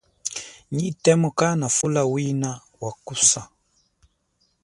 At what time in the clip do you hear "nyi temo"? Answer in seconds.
0.75-1.27